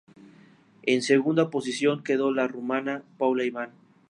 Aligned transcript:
En 0.81 1.03
segunda 1.03 1.51
posición 1.51 2.01
quedó 2.03 2.33
la 2.33 2.47
rumana 2.47 3.03
Paula 3.19 3.43
Ivan. 3.43 3.69